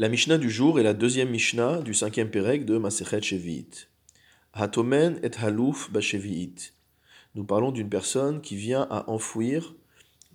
[0.00, 3.90] La Mishnah du jour est la deuxième Mishnah du cinquième Pérec de Masechet Shevi'it.
[4.54, 6.72] Hatomen et halouf bashevi'it.
[7.34, 9.74] Nous parlons d'une personne qui vient à enfouir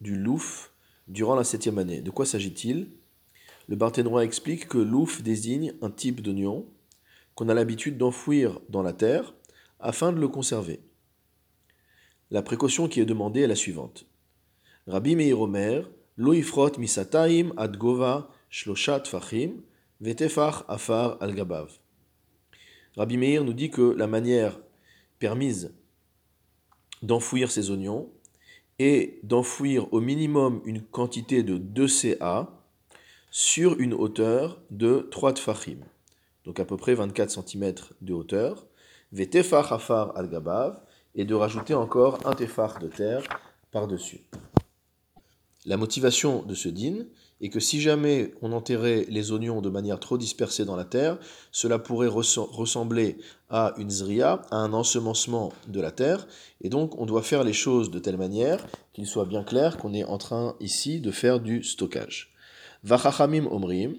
[0.02, 0.72] du louf
[1.08, 2.04] durant la septième année.
[2.04, 2.92] De quoi s'agit-il?
[3.68, 6.68] Le Barthénois explique que louf désigne un type d'oignon
[7.34, 9.34] qu'on a l'habitude d'enfouir dans la terre
[9.80, 10.80] afin de le conserver.
[12.30, 14.06] La précaution qui est demandée est la suivante.
[14.86, 19.64] Rabbi Meir Omer, loifrot misataim ad gova shloshat fachim,
[20.00, 21.68] vetefach afar al gabav.
[22.96, 24.58] Rabbi Meir nous dit que la manière
[25.20, 25.74] permise
[27.02, 28.10] d'enfouir ces oignons
[28.80, 32.50] est d'enfouir au minimum une quantité de 2 CA
[33.30, 35.80] sur une hauteur de 3 tfachim,
[36.46, 38.66] donc à peu près 24 cm de hauteur,
[39.12, 40.82] vetefach afar al gabav,
[41.14, 43.24] et de rajouter encore un tefach de terre
[43.72, 44.22] par-dessus.
[45.66, 47.06] La motivation de ce din
[47.42, 51.18] est que si jamais on enterrait les oignons de manière trop dispersée dans la terre,
[51.52, 53.18] cela pourrait ressembler
[53.50, 56.28] à une zria, à un ensemencement de la terre,
[56.62, 59.94] et donc on doit faire les choses de telle manière qu'il soit bien clair qu'on
[59.94, 62.32] est en train ici de faire du stockage.
[62.84, 63.96] Vachachamim omrim,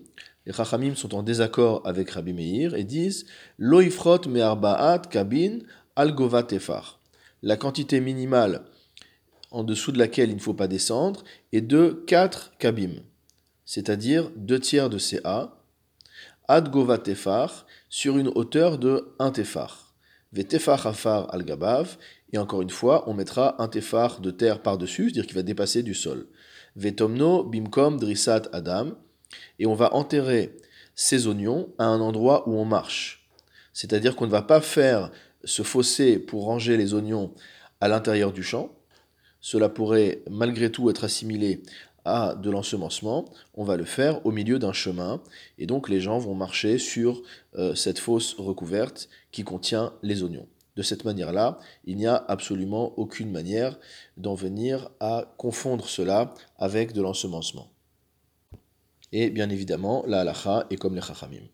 [0.46, 3.26] les chachamim sont en désaccord avec Rabbi Meir et disent
[3.58, 5.58] Loifrot me'arbaat kabin
[5.96, 6.14] al.
[7.42, 8.62] La quantité minimale
[9.50, 13.02] en dessous de laquelle il ne faut pas descendre, est de 4 kabim,
[13.64, 15.58] c'est-à-dire 2 tiers de CA,
[16.48, 19.94] ad gova tefar, sur une hauteur de 1 tefar.
[20.32, 21.96] Ve tefar afar al gabav,
[22.32, 25.82] et encore une fois, on mettra un tefar de terre par-dessus, c'est-à-dire qu'il va dépasser
[25.82, 26.26] du sol.
[26.74, 28.92] Vetomno bimkom drisat adam,
[29.58, 30.56] et on va enterrer
[30.94, 33.28] ces oignons à un endroit où on marche.
[33.72, 35.10] C'est-à-dire qu'on ne va pas faire
[35.44, 37.34] ce fossé pour ranger les oignons
[37.80, 38.74] à l'intérieur du champ,
[39.46, 41.62] cela pourrait malgré tout être assimilé
[42.04, 45.22] à de l'ensemencement, on va le faire au milieu d'un chemin,
[45.56, 47.22] et donc les gens vont marcher sur
[47.54, 50.48] euh, cette fosse recouverte qui contient les oignons.
[50.74, 53.78] De cette manière-là, il n'y a absolument aucune manière
[54.16, 57.70] d'en venir à confondre cela avec de l'ensemencement.
[59.12, 61.46] Et bien évidemment, la halacha est comme les chachamim.